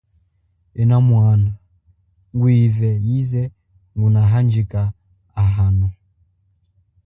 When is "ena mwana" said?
0.81-1.51